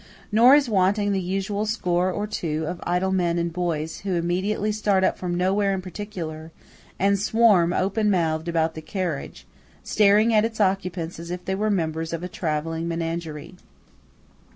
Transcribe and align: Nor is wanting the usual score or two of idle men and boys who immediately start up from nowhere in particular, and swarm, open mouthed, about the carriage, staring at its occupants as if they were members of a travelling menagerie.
Nor 0.31 0.55
is 0.55 0.67
wanting 0.67 1.11
the 1.11 1.21
usual 1.21 1.67
score 1.67 2.09
or 2.11 2.25
two 2.25 2.65
of 2.65 2.79
idle 2.85 3.11
men 3.11 3.37
and 3.37 3.53
boys 3.53 3.99
who 3.99 4.15
immediately 4.15 4.71
start 4.71 5.03
up 5.03 5.15
from 5.15 5.35
nowhere 5.35 5.73
in 5.73 5.81
particular, 5.83 6.51
and 6.97 7.19
swarm, 7.19 7.71
open 7.71 8.09
mouthed, 8.09 8.47
about 8.47 8.73
the 8.73 8.81
carriage, 8.81 9.45
staring 9.83 10.33
at 10.33 10.43
its 10.43 10.59
occupants 10.59 11.19
as 11.19 11.29
if 11.29 11.45
they 11.45 11.53
were 11.53 11.69
members 11.69 12.13
of 12.13 12.23
a 12.23 12.27
travelling 12.27 12.87
menagerie. 12.87 13.53